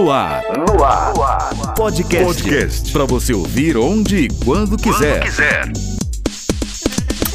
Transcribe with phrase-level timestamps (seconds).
[0.00, 0.42] No ar.
[0.56, 1.12] No ar.
[1.14, 1.74] No ar.
[1.74, 2.24] Podcast.
[2.24, 2.90] Podcast.
[2.90, 5.20] Para você ouvir onde e quando quiser.
[5.20, 5.72] Quando quiser.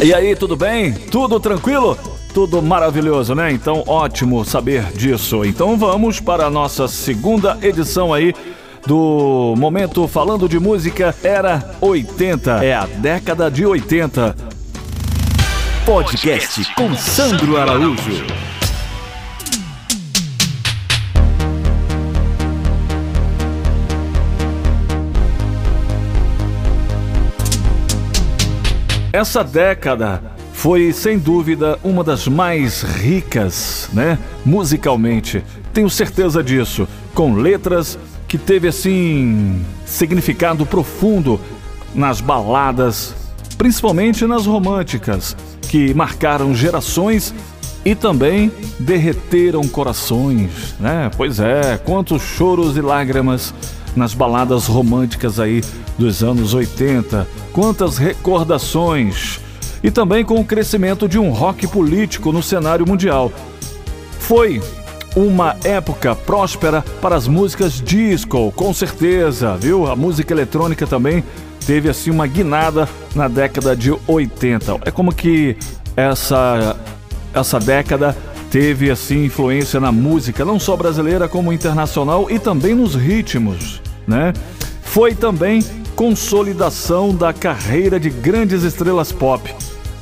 [0.03, 0.91] E aí, tudo bem?
[0.91, 1.95] Tudo tranquilo?
[2.33, 3.51] Tudo maravilhoso, né?
[3.51, 5.45] Então, ótimo saber disso.
[5.45, 8.33] Então, vamos para a nossa segunda edição aí
[8.83, 12.65] do momento falando de música era 80.
[12.65, 14.35] É a década de 80.
[15.85, 18.25] Podcast com Sandro Araújo.
[29.15, 35.41] Essa década foi sem dúvida uma das mais ricas, né, musicalmente.
[35.71, 41.39] Tenho certeza disso, com letras que teve assim significado profundo
[41.93, 43.15] nas baladas,
[43.57, 47.33] principalmente nas românticas, que marcaram gerações
[47.85, 51.09] e também derreteram corações, né?
[51.15, 53.53] Pois é, quantos choros e lágrimas
[53.95, 55.63] nas baladas românticas aí
[55.97, 59.39] dos anos 80, quantas recordações
[59.83, 63.31] e também com o crescimento de um rock político no cenário mundial.
[64.19, 64.61] Foi
[65.15, 69.87] uma época próspera para as músicas disco, com certeza, viu?
[69.89, 71.23] A música eletrônica também
[71.65, 74.79] teve assim uma guinada na década de 80.
[74.85, 75.55] É como que
[75.95, 76.75] essa
[77.33, 78.15] essa década
[78.49, 84.33] teve assim influência na música, não só brasileira como internacional e também nos ritmos, né?
[84.81, 85.63] Foi também
[85.95, 89.53] consolidação da carreira de grandes estrelas pop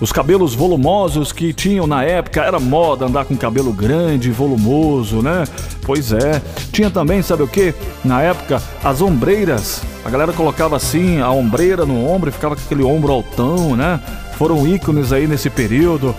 [0.04, 5.46] os cabelos volumosos que tinham na época, era moda andar com cabelo grande, volumoso, né?
[5.84, 6.42] Pois é.
[6.74, 7.74] Tinha também, sabe o que?
[8.04, 9.82] Na época, as ombreiras.
[10.04, 13.98] A galera colocava assim a ombreira no ombro e ficava com aquele ombro altão, né?
[14.38, 16.14] Foram ícones aí nesse período.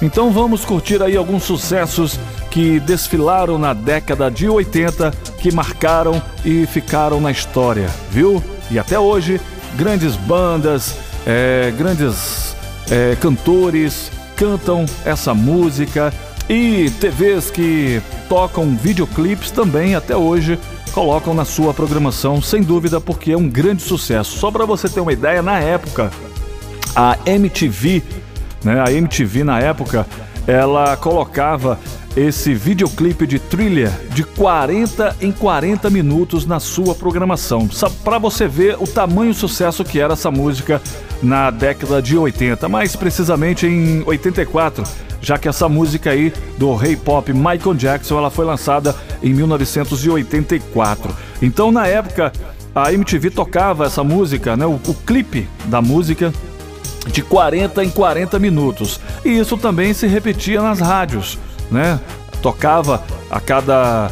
[0.00, 2.20] Então vamos curtir aí alguns sucessos
[2.54, 5.10] que desfilaram na década de 80,
[5.40, 8.40] que marcaram e ficaram na história, viu?
[8.70, 9.40] E até hoje,
[9.74, 10.94] grandes bandas,
[11.26, 12.54] é, grandes
[12.88, 16.14] é, cantores cantam essa música
[16.48, 20.56] e TVs que tocam videoclipes também até hoje
[20.92, 24.38] colocam na sua programação, sem dúvida, porque é um grande sucesso.
[24.38, 26.08] Só para você ter uma ideia, na época,
[26.94, 28.00] a MTV,
[28.62, 30.06] né, a MTV na época,
[30.46, 31.80] ela colocava
[32.16, 37.68] esse videoclipe de thriller de 40 em 40 minutos na sua programação.
[38.04, 40.80] Para você ver o tamanho sucesso que era essa música
[41.22, 44.84] na década de 80, mais precisamente em 84,
[45.20, 51.14] já que essa música aí do rei pop Michael Jackson, ela foi lançada em 1984.
[51.42, 52.32] Então, na época,
[52.74, 56.32] a MTV tocava essa música, né, o, o clipe da música
[57.10, 59.00] de 40 em 40 minutos.
[59.24, 61.38] E isso também se repetia nas rádios,
[61.70, 62.00] né?
[62.42, 64.10] Tocava a cada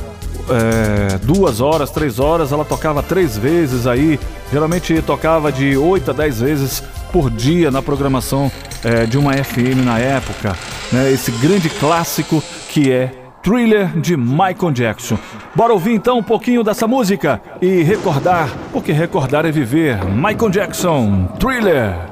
[0.48, 4.18] é, duas horas, três horas, ela tocava três vezes aí.
[4.50, 6.82] Geralmente tocava de 8 a 10 vezes
[7.12, 8.50] por dia na programação
[8.84, 10.56] é, de uma FM na época.
[10.90, 11.10] Né?
[11.12, 15.18] Esse grande clássico que é Thriller de Michael Jackson.
[15.54, 20.04] Bora ouvir então um pouquinho dessa música e recordar, porque recordar é viver.
[20.04, 22.11] Michael Jackson, Thriller.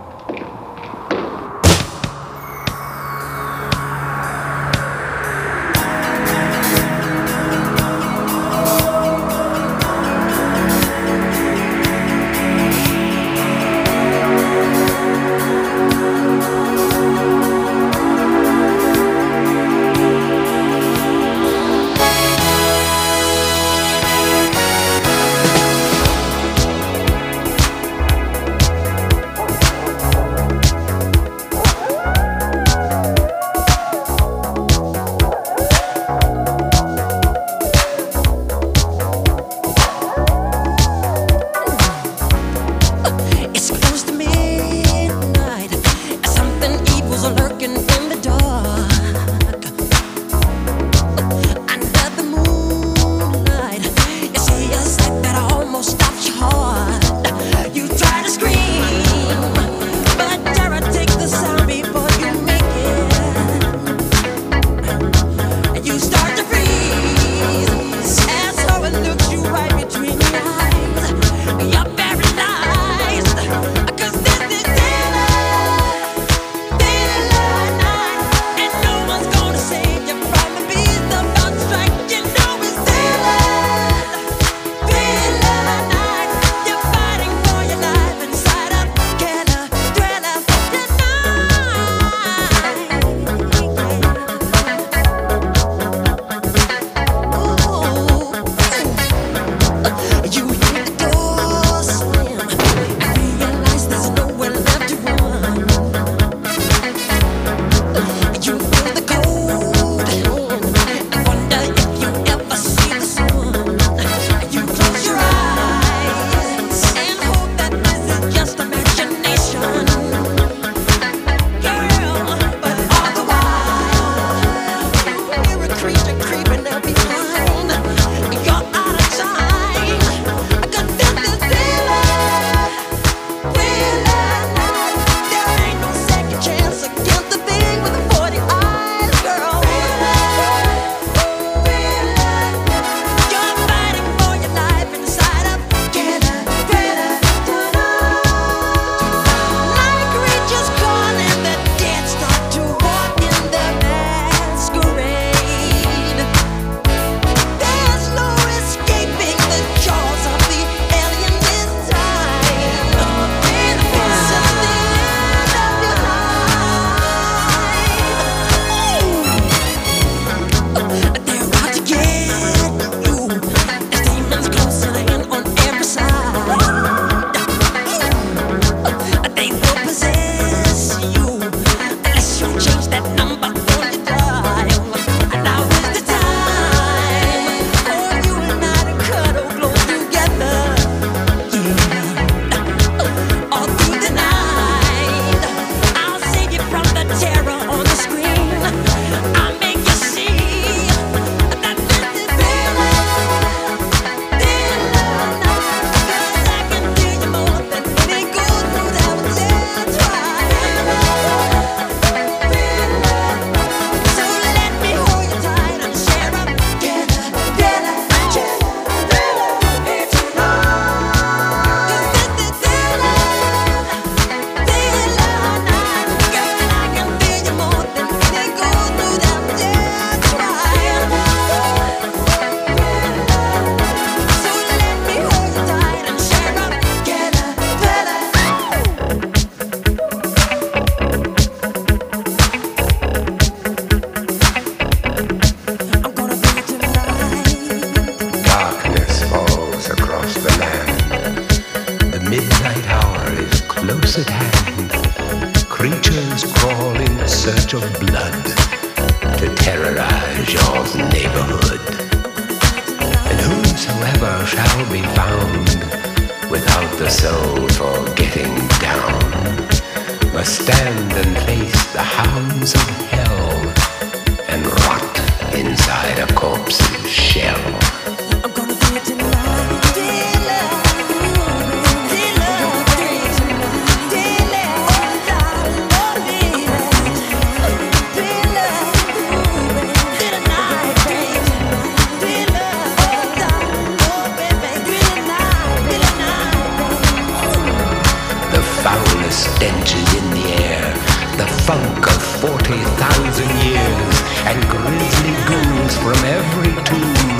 [302.41, 304.17] 40,000 years,
[304.49, 307.37] and grisly ghouls from every tomb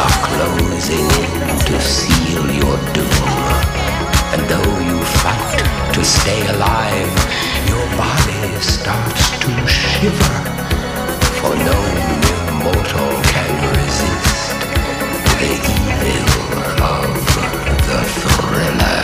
[0.00, 3.28] are closing in to seal your doom.
[4.32, 5.60] And though you fight
[5.92, 7.12] to stay alive,
[7.68, 10.36] your body starts to shiver,
[11.36, 11.78] for no
[12.64, 14.56] mortal can resist
[15.40, 16.40] the evil
[16.88, 17.12] of
[17.86, 19.02] the thriller.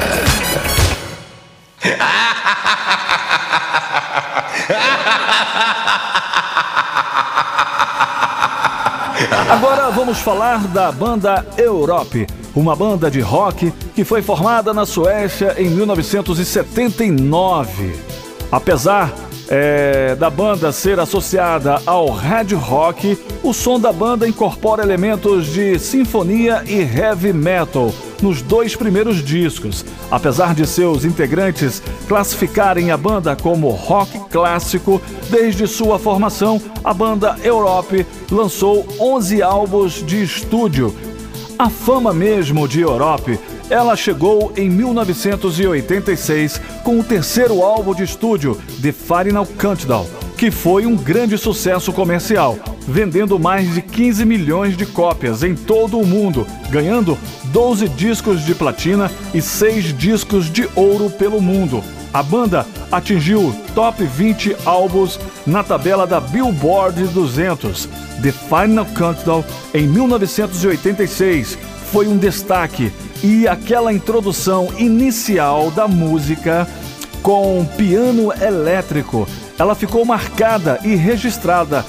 [9.50, 12.24] Agora vamos falar da banda Europe,
[12.54, 17.98] uma banda de rock que foi formada na Suécia em 1979.
[18.52, 19.12] Apesar
[19.48, 25.78] é, da banda ser associada ao hard rock, o som da banda incorpora elementos de
[25.78, 29.84] sinfonia e heavy metal nos dois primeiros discos.
[30.10, 35.00] Apesar de seus integrantes classificarem a banda como rock clássico,
[35.30, 40.94] desde sua formação, a banda Europe lançou 11 álbuns de estúdio.
[41.58, 43.38] A fama mesmo de Europe
[43.70, 50.06] ela chegou em 1986 com o terceiro álbum de estúdio, The Final Countdown,
[50.36, 55.98] que foi um grande sucesso comercial, vendendo mais de 15 milhões de cópias em todo
[55.98, 61.84] o mundo, ganhando 12 discos de platina e 6 discos de ouro pelo mundo.
[62.12, 67.86] A banda atingiu top 20 álbuns na tabela da Billboard 200.
[68.22, 69.44] The Final Countdown
[69.74, 71.58] em 1986
[71.92, 72.90] foi um destaque
[73.22, 76.68] e aquela introdução inicial da música
[77.22, 79.26] com piano elétrico,
[79.58, 81.84] ela ficou marcada e registrada.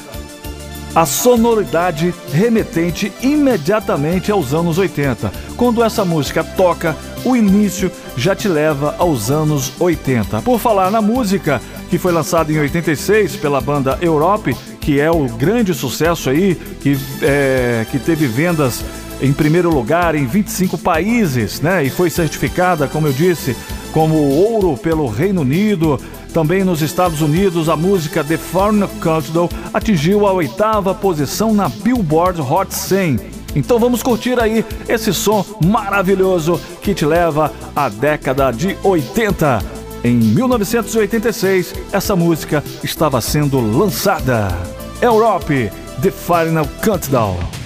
[0.95, 5.31] A sonoridade remetente imediatamente aos anos 80.
[5.55, 10.41] Quando essa música toca, o início já te leva aos anos 80.
[10.41, 15.25] Por falar na música, que foi lançada em 86 pela banda Europe, que é o
[15.25, 18.83] grande sucesso aí, que, é, que teve vendas
[19.21, 21.83] em primeiro lugar em 25 países, né?
[21.83, 23.55] E foi certificada, como eu disse,
[23.91, 25.99] como ouro pelo Reino Unido.
[26.33, 32.39] Também nos Estados Unidos, a música The Foreign Countdown atingiu a oitava posição na Billboard
[32.41, 33.19] Hot 100.
[33.55, 39.59] Então vamos curtir aí esse som maravilhoso que te leva à década de 80.
[40.03, 44.47] Em 1986, essa música estava sendo lançada.
[45.01, 45.71] Europe,
[46.01, 47.59] The Final Countdown.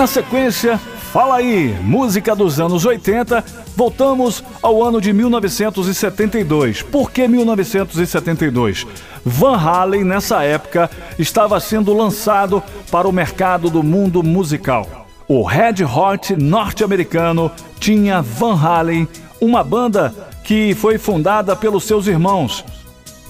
[0.00, 0.78] Na sequência,
[1.12, 3.44] fala aí, música dos anos 80,
[3.76, 6.80] voltamos ao ano de 1972.
[6.80, 8.86] Por que 1972?
[9.22, 15.06] Van Halen, nessa época, estava sendo lançado para o mercado do mundo musical.
[15.28, 19.06] O Red Hot norte-americano tinha Van Halen,
[19.38, 22.64] uma banda que foi fundada pelos seus irmãos,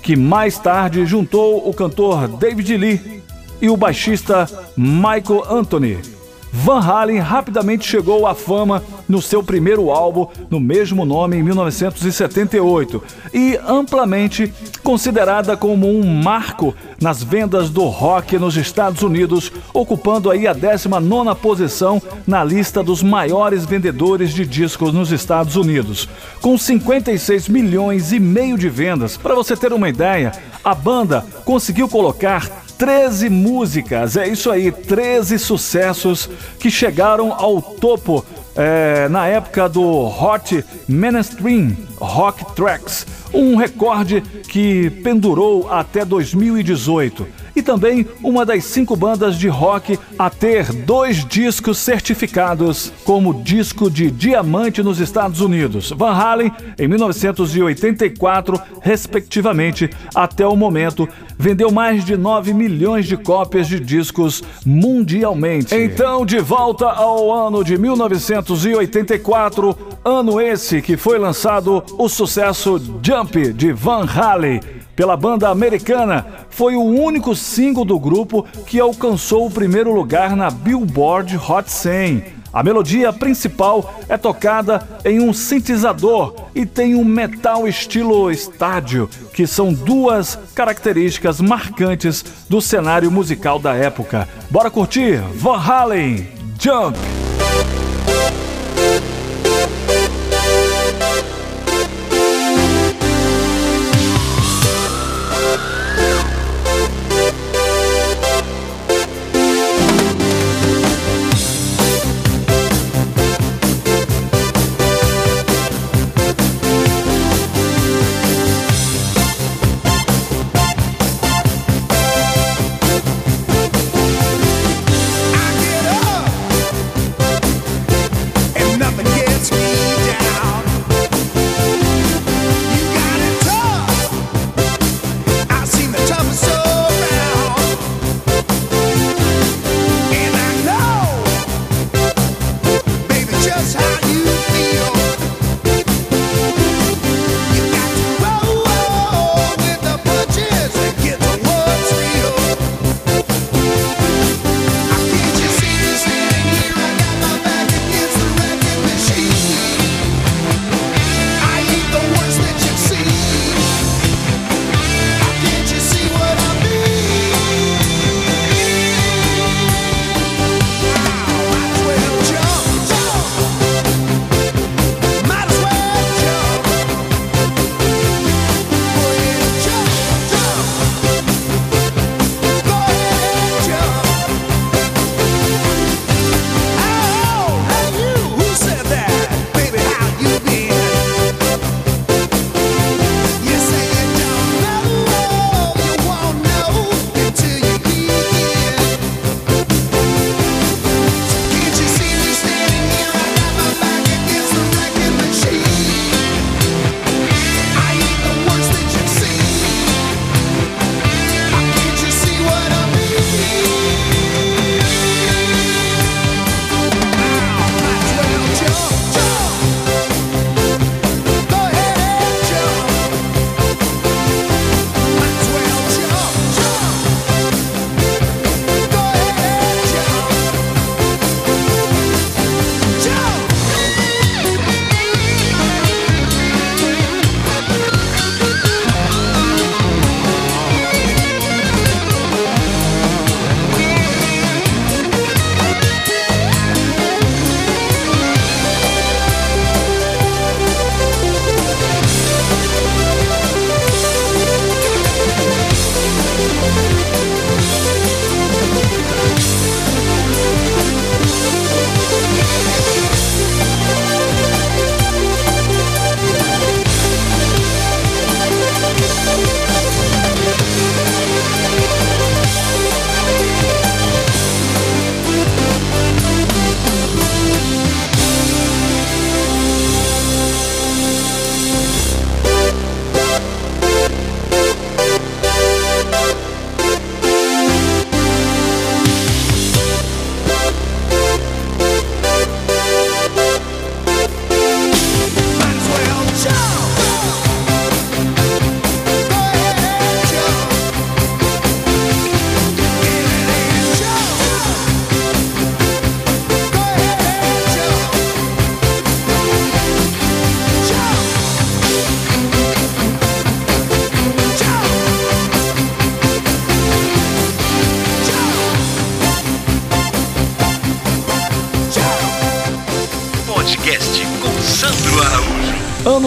[0.00, 3.22] que mais tarde juntou o cantor David Lee
[3.60, 6.19] e o baixista Michael Anthony.
[6.52, 13.02] Van Halen rapidamente chegou à fama no seu primeiro álbum, no mesmo nome, em 1978,
[13.32, 14.52] e amplamente
[14.82, 21.34] considerada como um marco nas vendas do rock nos Estados Unidos, ocupando aí a 19
[21.40, 26.08] posição na lista dos maiores vendedores de discos nos Estados Unidos.
[26.40, 30.32] Com 56 milhões e meio de vendas, para você ter uma ideia,
[30.64, 38.24] a banda conseguiu colocar 13 músicas, é isso aí, 13 sucessos que chegaram ao topo
[38.56, 47.62] é, na época do Hot Mainstream Rock Tracks, um recorde que pendurou até 2018 e
[47.62, 54.10] também uma das cinco bandas de rock a ter dois discos certificados como disco de
[54.10, 55.90] diamante nos Estados Unidos.
[55.96, 63.66] Van Halen, em 1984, respectivamente, até o momento, vendeu mais de 9 milhões de cópias
[63.66, 65.74] de discos mundialmente.
[65.74, 73.52] Então, de volta ao ano de 1984, ano esse que foi lançado o sucesso Jump
[73.52, 74.60] de Van Halen
[75.00, 80.50] pela banda americana, foi o único single do grupo que alcançou o primeiro lugar na
[80.50, 82.22] Billboard Hot 100.
[82.52, 89.46] A melodia principal é tocada em um sintetizador e tem um metal estilo estádio, que
[89.46, 94.28] são duas características marcantes do cenário musical da época.
[94.50, 96.28] Bora curtir Van Halen,
[96.58, 96.98] Jump!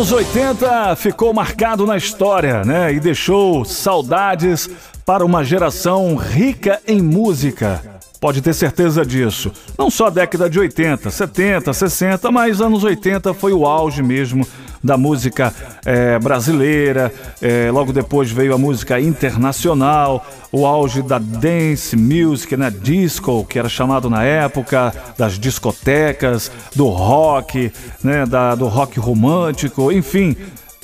[0.04, 2.94] Anos 80 ficou marcado na história, né?
[2.94, 4.70] E deixou saudades
[5.06, 7.82] para uma geração rica em música.
[8.20, 9.50] Pode ter certeza disso.
[9.78, 14.46] Não só a década de 80, 70, 60, mas anos 80 foi o auge mesmo
[14.84, 15.54] da música
[15.86, 17.12] é, brasileira.
[17.41, 22.69] É, logo depois veio a música internacional, o auge da dance music, né?
[22.69, 27.72] Disco, que era chamado na época, das discotecas, do rock,
[28.04, 28.26] né?
[28.26, 30.36] Da, do rock romântico, enfim.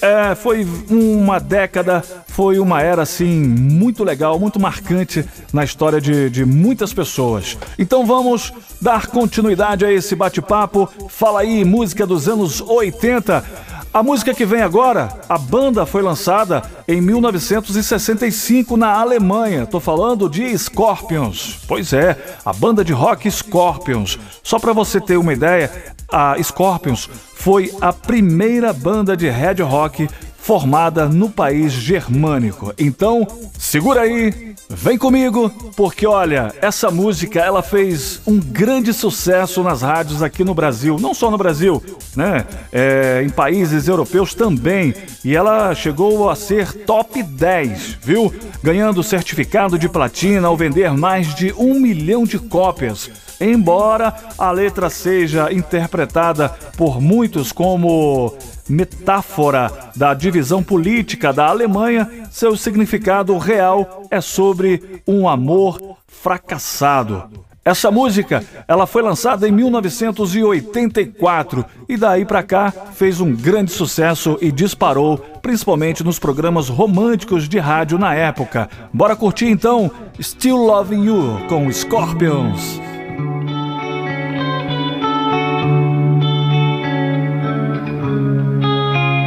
[0.02, 6.30] É, foi uma década, foi uma era assim muito legal, muito marcante na história de,
[6.30, 7.58] de muitas pessoas.
[7.78, 10.88] Então vamos dar continuidade a esse bate-papo.
[11.10, 13.44] Fala aí, música dos anos 80.
[13.92, 19.66] A música que vem agora, a banda foi lançada em 1965 na Alemanha.
[19.66, 21.62] Tô falando de Scorpions.
[21.68, 24.20] Pois é, a banda de rock Scorpions.
[24.44, 25.72] Só para você ter uma ideia,
[26.08, 30.08] a Scorpions foi a primeira banda de head rock
[30.50, 32.74] formada no país germânico.
[32.76, 39.84] Então, segura aí, vem comigo, porque olha, essa música ela fez um grande sucesso nas
[39.84, 41.84] rádios aqui no Brasil, não só no Brasil,
[42.16, 42.48] né?
[42.72, 44.96] É, em países europeus também.
[45.24, 48.34] E ela chegou a ser top 10, viu?
[48.64, 53.12] Ganhando certificado de platina ao vender mais de um milhão de cópias.
[53.40, 58.36] Embora a letra seja interpretada por muitos como
[58.70, 67.28] metáfora da divisão política da Alemanha, seu significado real é sobre um amor fracassado.
[67.64, 74.40] Essa música, ela foi lançada em 1984 e daí para cá fez um grande sucesso
[74.42, 78.68] e disparou, principalmente nos programas românticos de rádio na época.
[78.94, 82.82] Bora curtir então Still Loving You com Scorpions.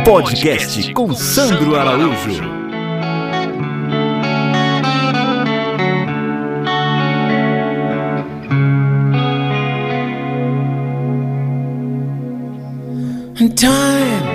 [0.04, 2.62] Podcast com Sandro Araújo.
[13.56, 14.26] Time,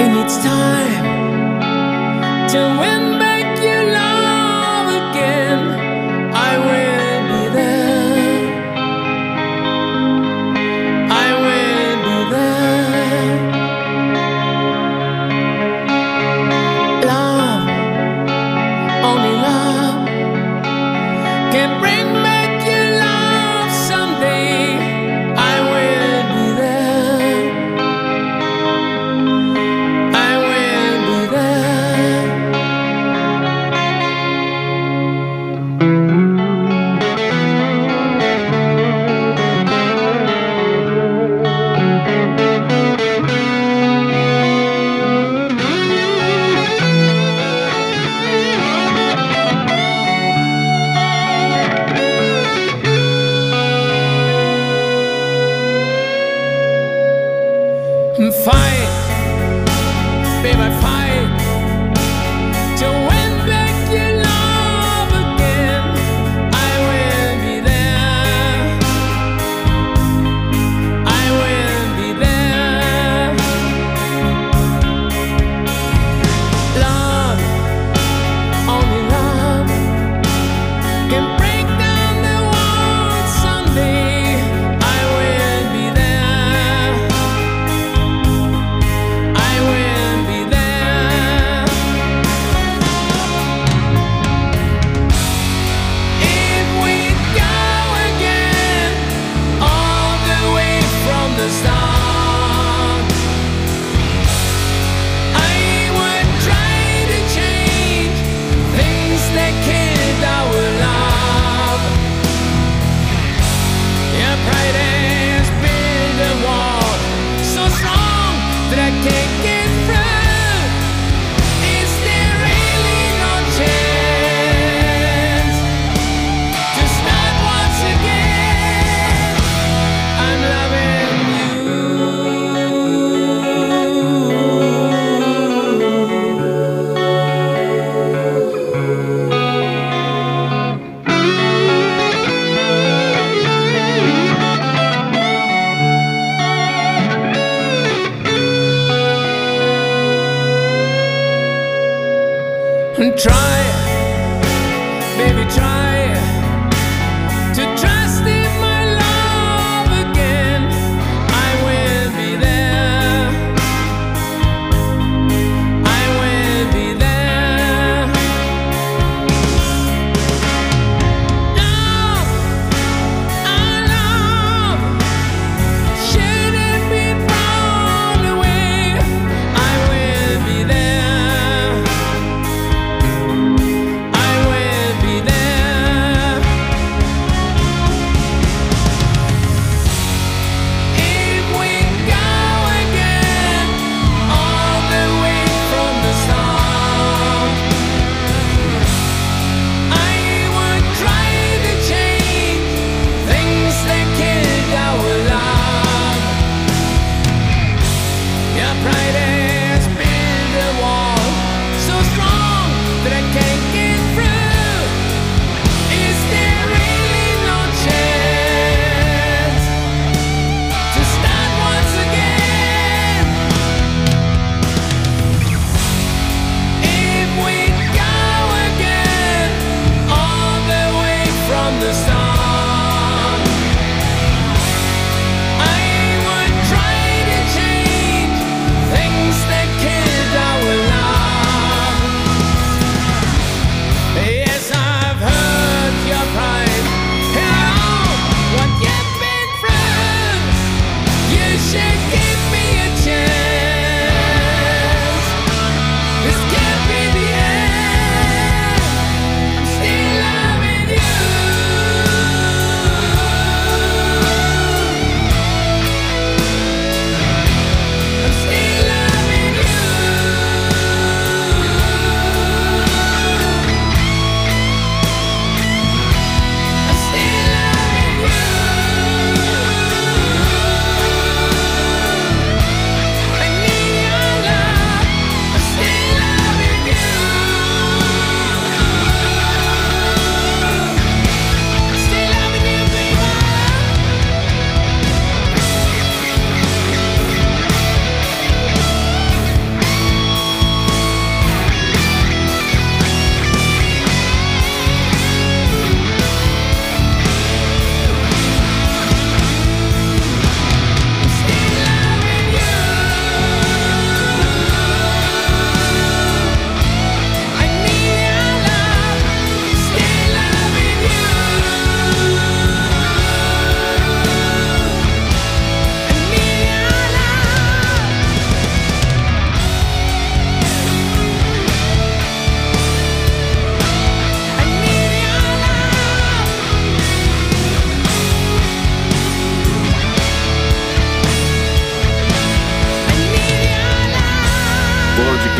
[0.00, 1.04] and it's time
[2.48, 3.09] to win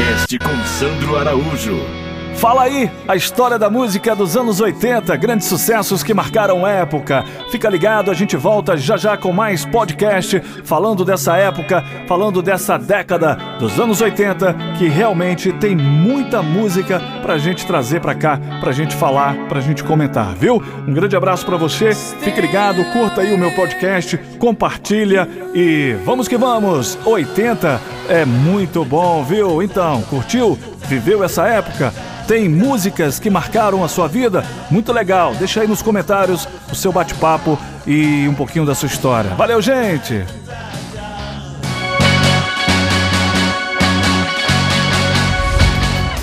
[0.00, 1.99] Podcast com Sandro Araújo.
[2.40, 7.22] Fala aí, a história da música dos anos 80, grandes sucessos que marcaram época.
[7.50, 12.79] Fica ligado, a gente volta já já com mais podcast falando dessa época, falando dessa
[12.79, 18.72] década dos anos 80, que realmente tem muita música pra gente trazer pra cá, pra
[18.72, 20.62] gente falar, pra gente comentar, viu?
[20.88, 26.26] Um grande abraço pra você, fique ligado, curta aí o meu podcast, compartilha e vamos
[26.26, 26.96] que vamos!
[27.05, 29.62] 80 é muito bom, viu?
[29.62, 30.59] Então, curtiu?
[30.88, 31.92] Viveu essa época?
[32.26, 34.44] Tem músicas que marcaram a sua vida?
[34.70, 35.34] Muito legal.
[35.34, 39.30] Deixa aí nos comentários o seu bate-papo e um pouquinho da sua história.
[39.34, 40.24] Valeu, gente!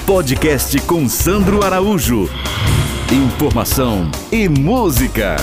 [0.06, 2.30] Podcast com Sandro Araújo.
[3.12, 5.36] Informação e música.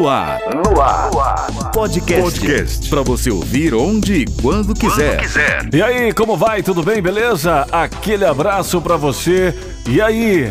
[0.00, 0.40] No ar.
[0.64, 1.72] No ar.
[1.74, 2.22] Podcast.
[2.22, 2.88] Podcast.
[2.88, 5.20] Pra você ouvir onde e quando quiser.
[5.70, 6.62] E aí, como vai?
[6.62, 7.02] Tudo bem?
[7.02, 7.66] Beleza?
[7.70, 9.54] Aquele abraço pra você.
[9.86, 10.50] E aí?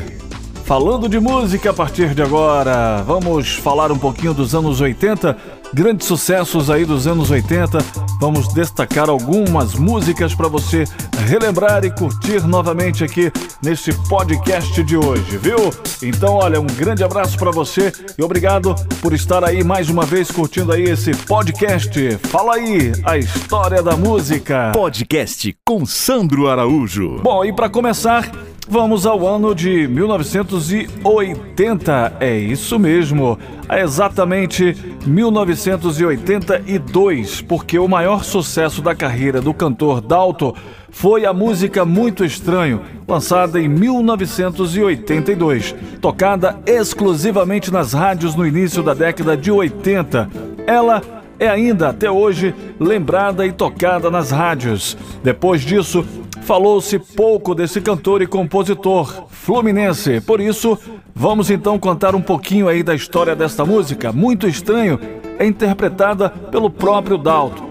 [0.65, 5.35] Falando de música a partir de agora, vamos falar um pouquinho dos anos 80,
[5.73, 7.77] grandes sucessos aí dos anos 80.
[8.19, 10.83] Vamos destacar algumas músicas para você
[11.27, 15.71] relembrar e curtir novamente aqui nesse podcast de hoje, viu?
[16.01, 20.31] Então, olha, um grande abraço para você e obrigado por estar aí mais uma vez
[20.31, 22.17] curtindo aí esse podcast.
[22.23, 24.71] Fala aí a história da música.
[24.73, 27.19] Podcast com Sandro Araújo.
[27.21, 28.29] Bom, e para começar,
[28.71, 32.17] Vamos ao ano de 1980.
[32.19, 33.39] É isso mesmo.
[33.67, 34.77] É exatamente
[35.07, 40.53] 1982, porque o maior sucesso da carreira do cantor Dalto
[40.91, 48.93] foi a música Muito Estranho, lançada em 1982, tocada exclusivamente nas rádios no início da
[48.93, 50.29] década de 80.
[50.67, 51.01] Ela
[51.39, 54.95] é ainda até hoje lembrada e tocada nas rádios.
[55.23, 56.05] Depois disso,
[56.41, 60.21] falou-se pouco desse cantor e compositor fluminense.
[60.21, 60.77] Por isso,
[61.13, 64.11] vamos então contar um pouquinho aí da história desta música.
[64.11, 64.99] Muito estranho,
[65.37, 67.63] é interpretada pelo próprio Dalto.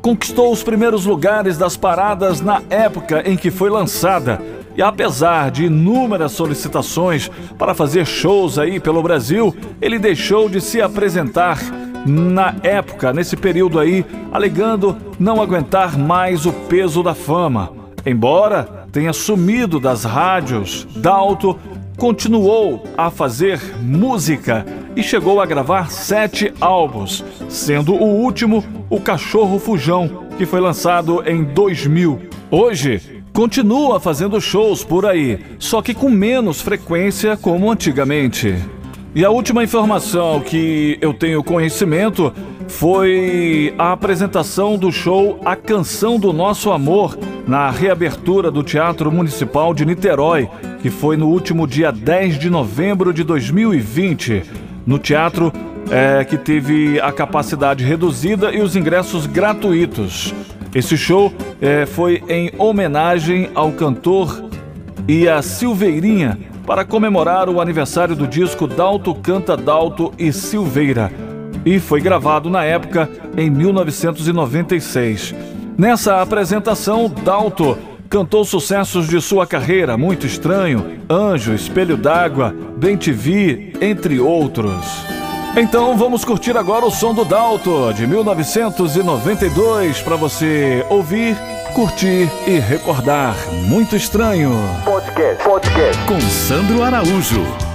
[0.00, 4.40] Conquistou os primeiros lugares das paradas na época em que foi lançada.
[4.76, 10.82] E apesar de inúmeras solicitações para fazer shows aí pelo Brasil, ele deixou de se
[10.82, 11.58] apresentar
[12.06, 17.75] na época, nesse período aí, alegando não aguentar mais o peso da fama.
[18.06, 21.58] Embora tenha sumido das rádios, Dalto
[21.98, 24.64] continuou a fazer música
[24.94, 31.24] e chegou a gravar sete álbuns, sendo o último O Cachorro Fujão, que foi lançado
[31.26, 32.20] em 2000.
[32.48, 38.54] Hoje, continua fazendo shows por aí, só que com menos frequência como antigamente.
[39.16, 42.32] E a última informação que eu tenho conhecimento
[42.68, 49.72] foi a apresentação do show A Canção do Nosso Amor na reabertura do Teatro Municipal
[49.72, 50.48] de Niterói,
[50.80, 54.42] que foi no último dia 10 de novembro de 2020.
[54.86, 55.52] No teatro
[55.90, 60.34] é, que teve a capacidade reduzida e os ingressos gratuitos.
[60.74, 64.44] Esse show é, foi em homenagem ao cantor
[65.08, 71.25] e a Silveirinha para comemorar o aniversário do disco Dalto Canta Dalto e Silveira
[71.66, 75.34] e foi gravado na época em 1996.
[75.76, 77.76] Nessa apresentação, Dalto
[78.08, 85.04] cantou sucessos de sua carreira, Muito Estranho, Anjo, Espelho d'Água, Bem Te Vi, entre outros.
[85.56, 91.36] Então vamos curtir agora o som do Dalto de 1992 para você ouvir,
[91.74, 93.34] curtir e recordar.
[93.66, 94.52] Muito estranho.
[94.84, 95.42] Podcast.
[95.42, 96.04] Podcast.
[96.06, 97.65] Com Sandro Araújo.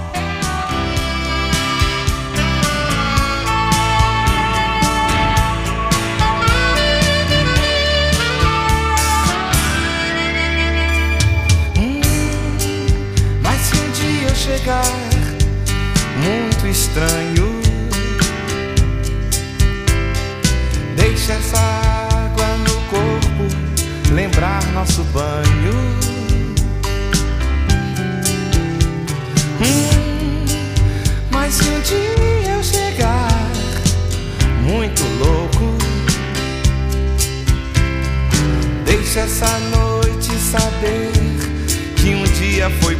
[25.12, 25.74] Banho.
[29.60, 30.44] Hum,
[31.30, 33.28] mas se um dia eu chegar
[34.62, 35.76] muito louco,
[38.84, 41.12] deixa essa noite saber
[41.96, 42.96] que um dia foi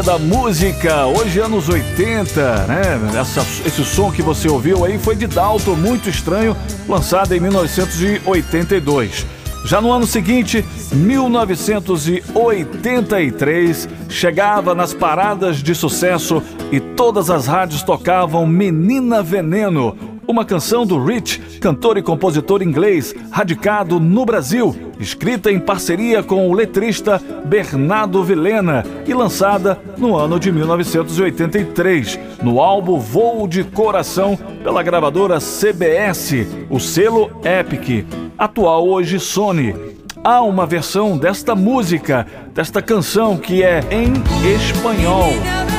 [0.00, 2.82] história da música, hoje anos 80, né?
[3.20, 6.56] Essa- esse som que você ouviu aí foi de Dalton, muito estranho,
[6.88, 9.26] lançado em 1982.
[9.66, 16.42] Já no ano seguinte, 1983, chegava nas paradas de sucesso
[16.72, 19.94] e todas as rádios tocavam Menina Veneno,
[20.26, 26.48] uma canção do Rich, cantor e compositor inglês, radicado no Brasil, escrita em parceria com
[26.48, 34.38] o letrista Bernardo Vilhena e lançada no ano de 1983, no álbum Voo de Coração,
[34.62, 38.06] pela gravadora CBS, o selo Epic,
[38.38, 39.74] atual hoje Sony.
[40.22, 44.12] Há uma versão desta música, desta canção que é em
[44.54, 45.69] espanhol.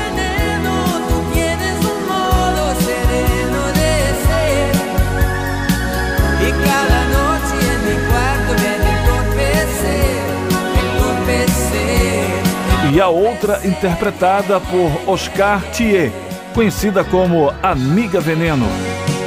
[12.93, 16.11] E a outra interpretada por Oscar Thier,
[16.53, 18.67] conhecida como Amiga Veneno.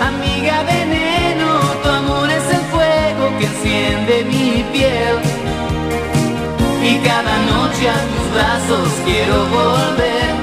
[0.01, 5.17] Amiga veneno, tu amor es el fuego que enciende mi piel.
[6.83, 10.35] Y cada noche a tus brazos quiero volver,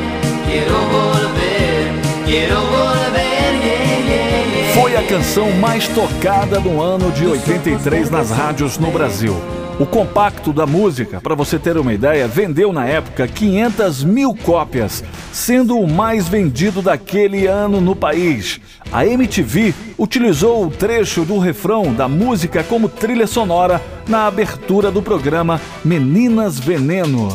[0.49, 4.73] quiero volver, quiero volver, yeah, yeah, yeah.
[4.73, 9.60] Foi a canção mais tocada no ano de 83 nas rádios no Brasil.
[9.79, 15.03] O compacto da música, para você ter uma ideia, vendeu na época 500 mil cópias,
[15.31, 18.59] sendo o mais vendido daquele ano no país.
[18.91, 25.01] A MTV utilizou o trecho do refrão da música como trilha sonora na abertura do
[25.01, 27.29] programa Meninas Veneno.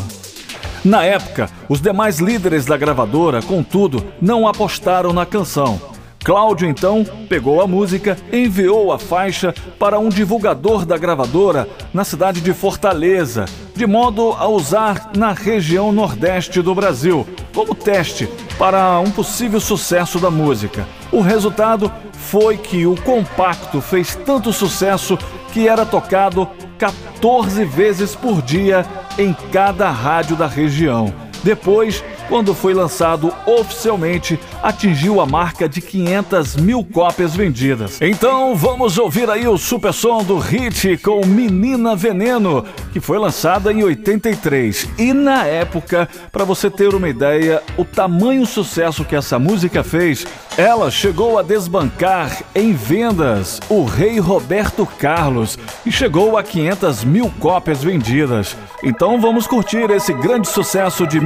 [0.85, 5.96] Na época, os demais líderes da gravadora, contudo, não apostaram na canção.
[6.27, 12.41] Cláudio então pegou a música enviou a faixa para um divulgador da gravadora na cidade
[12.41, 13.45] de Fortaleza,
[13.77, 17.25] de modo a usar na região nordeste do Brasil,
[17.55, 20.85] como teste para um possível sucesso da música.
[21.13, 25.17] O resultado foi que o compacto fez tanto sucesso
[25.53, 28.85] que era tocado 14 vezes por dia
[29.17, 31.15] em cada rádio da região.
[31.45, 38.01] Depois, quando foi lançado oficialmente, atingiu a marca de 500 mil cópias vendidas.
[38.01, 43.73] Então vamos ouvir aí o super som do hit com Menina Veneno, que foi lançada
[43.73, 44.89] em 83.
[44.99, 50.27] E na época, para você ter uma ideia, o tamanho sucesso que essa música fez,
[50.57, 57.31] ela chegou a desbancar em vendas o rei Roberto Carlos e chegou a 500 mil
[57.39, 58.57] cópias vendidas.
[58.83, 61.21] Então vamos curtir esse grande sucesso de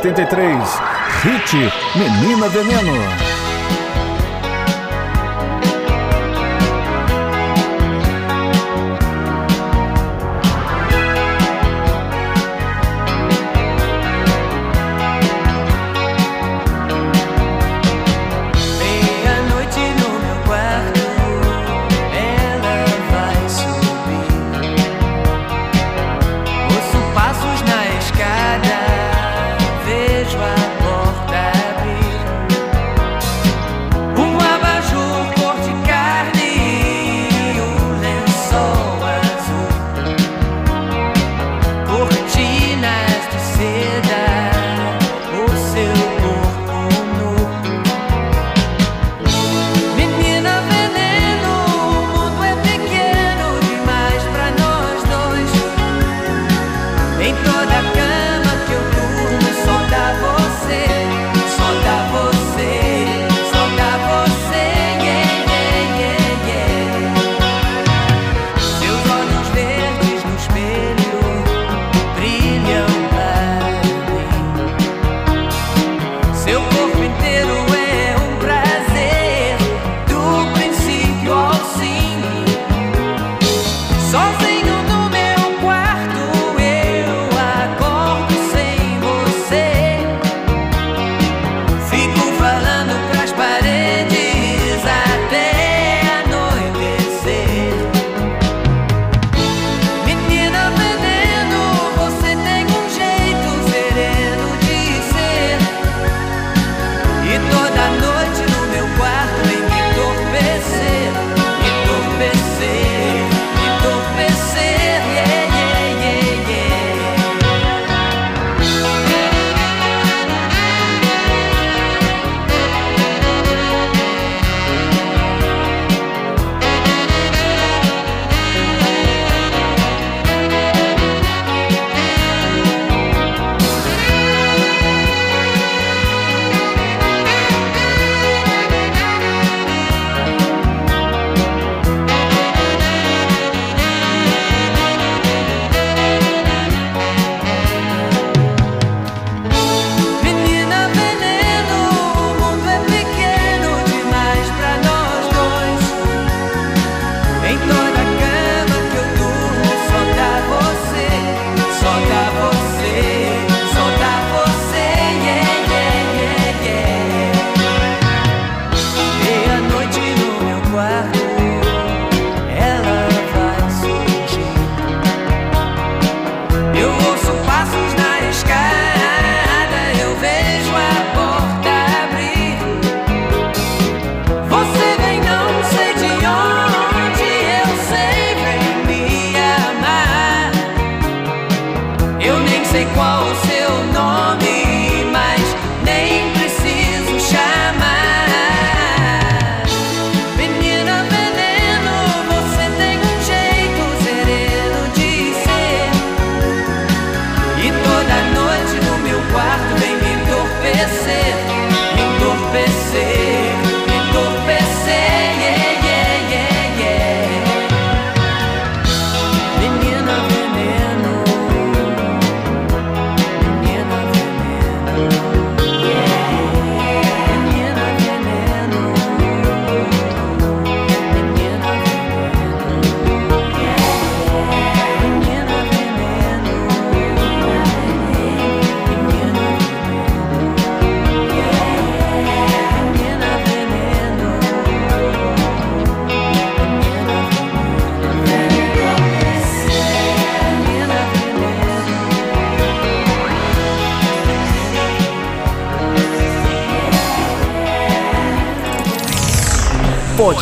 [0.00, 0.80] 1983.
[1.22, 3.29] Hit Menina Veneno.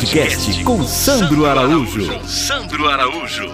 [0.09, 2.27] Podcast com Sandro Araújo.
[2.27, 3.53] Sandro Araújo.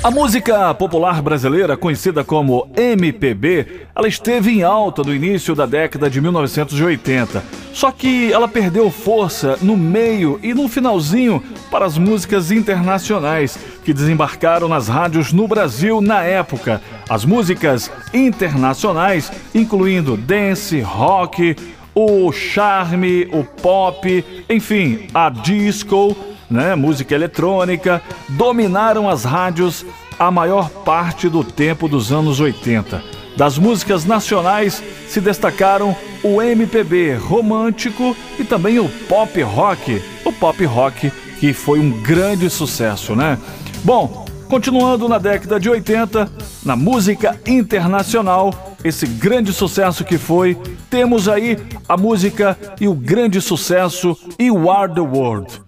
[0.00, 6.08] A música popular brasileira, conhecida como MPB, ela esteve em alta no início da década
[6.08, 7.42] de 1980.
[7.72, 13.92] Só que ela perdeu força no meio e no finalzinho para as músicas internacionais que
[13.92, 16.80] desembarcaram nas rádios no Brasil na época.
[17.08, 21.56] As músicas internacionais, incluindo dance, rock,
[21.94, 26.16] o charme, o pop, enfim, a disco
[26.50, 29.84] né, música eletrônica, dominaram as rádios
[30.18, 33.02] a maior parte do tempo dos anos 80.
[33.36, 40.00] Das músicas nacionais se destacaram o MPB romântico e também o pop rock.
[40.24, 43.36] O pop rock que foi um grande sucesso, né?
[43.82, 46.30] Bom, continuando na década de 80,
[46.64, 50.56] na música internacional, esse grande sucesso que foi,
[50.94, 55.60] temos aí a música e o grande sucesso You Are the World.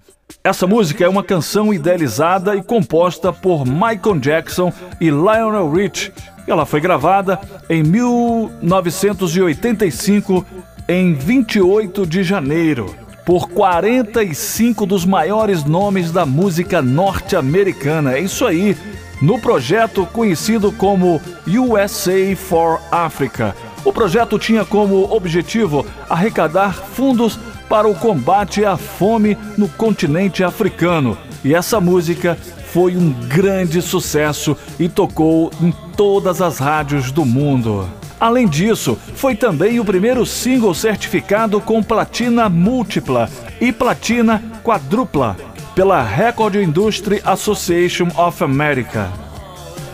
[0.44, 6.12] Essa música é uma canção idealizada e composta por Michael Jackson e Lionel Rich.
[6.46, 10.46] Ela foi gravada em 1985,
[10.88, 18.14] em 28 de janeiro, por 45 dos maiores nomes da música norte-americana.
[18.14, 18.76] É isso aí,
[19.20, 23.56] no projeto conhecido como USA for Africa.
[23.86, 31.16] O projeto tinha como objetivo arrecadar fundos para o combate à fome no continente africano.
[31.44, 32.36] E essa música
[32.72, 37.88] foi um grande sucesso e tocou em todas as rádios do mundo.
[38.18, 43.30] Além disso, foi também o primeiro single certificado com platina múltipla
[43.60, 45.36] e platina quadrupla
[45.76, 49.25] pela Record Industry Association of America.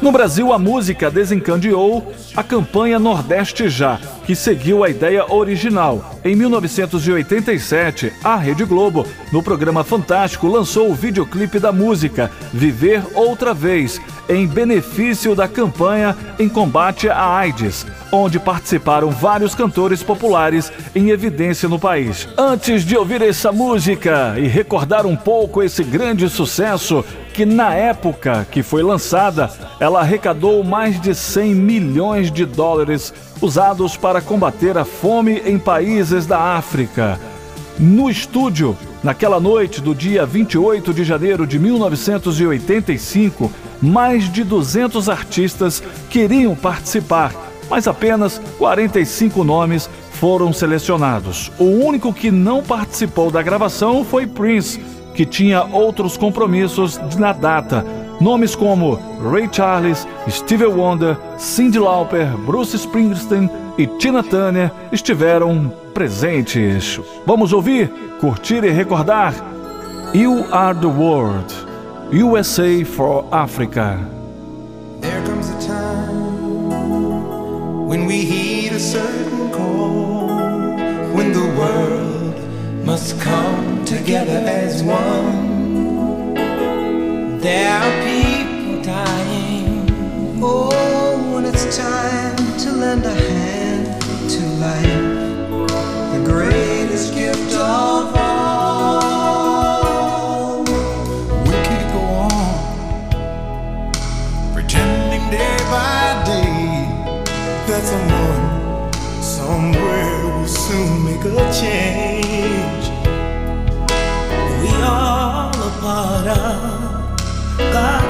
[0.03, 6.19] No Brasil, a música desencadeou a campanha Nordeste Já, que seguiu a ideia original.
[6.25, 13.55] Em 1987, a Rede Globo, no programa Fantástico, lançou o videoclipe da música Viver Outra
[13.55, 21.11] Vez, em benefício da campanha em combate à AIDS, onde participaram vários cantores populares em
[21.11, 22.29] evidência no país.
[22.37, 28.47] Antes de ouvir essa música e recordar um pouco esse grande sucesso, que na época
[28.51, 34.85] que foi lançada, ela arrecadou mais de 100 milhões de dólares usados para combater a
[34.85, 37.19] fome em países da África.
[37.79, 45.83] No estúdio, naquela noite do dia 28 de janeiro de 1985, mais de 200 artistas
[46.11, 47.35] queriam participar,
[47.69, 51.51] mas apenas 45 nomes foram selecionados.
[51.59, 54.79] O único que não participou da gravação foi Prince,
[55.15, 57.85] que tinha outros compromissos na data.
[58.21, 67.01] Nomes como Ray Charles, Stevie Wonder, Cyndi Lauper, Bruce Springsteen e Tina Turner estiveram presentes.
[67.27, 67.89] Vamos ouvir,
[68.21, 69.35] curtir e recordar
[70.15, 71.53] You Are the World,
[72.13, 73.99] USA for Africa.
[75.01, 76.69] There comes a time
[77.89, 80.29] when we heed a certain call,
[81.15, 82.37] when the world
[82.85, 86.35] must come together as one.
[87.41, 89.89] There are people dying.
[90.43, 95.05] Oh, when it's time to lend a hand to life,
[96.13, 99.43] the greatest gift of all.
[101.45, 102.33] We can't go on
[104.55, 106.87] pretending day by day
[107.67, 108.45] that someone
[109.23, 112.12] somewhere will soon make a change.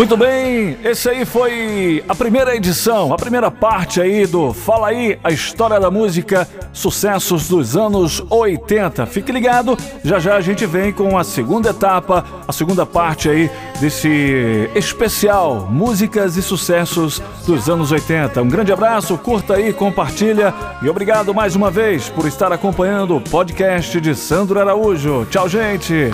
[0.00, 5.18] Muito bem, esse aí foi a primeira edição, a primeira parte aí do Fala aí,
[5.22, 9.04] a história da música, sucessos dos anos 80.
[9.04, 13.50] Fique ligado, já já a gente vem com a segunda etapa, a segunda parte aí
[13.78, 18.40] desse especial Músicas e Sucessos dos anos 80.
[18.40, 23.20] Um grande abraço, curta aí, compartilha e obrigado mais uma vez por estar acompanhando o
[23.20, 25.26] podcast de Sandro Araújo.
[25.30, 26.08] Tchau, gente.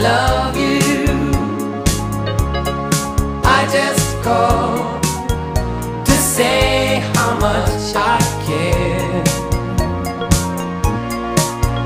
[0.00, 1.04] love you.
[3.44, 5.00] I just call
[6.04, 9.24] to say how much I care.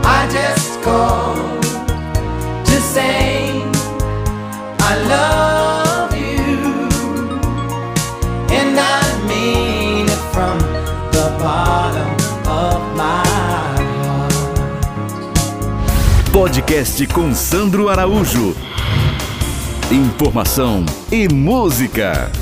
[0.05, 1.35] I just call
[2.65, 3.63] to say
[4.81, 5.60] I love.
[16.41, 18.57] Podcast com Sandro Araújo.
[19.93, 22.33] Informação e música.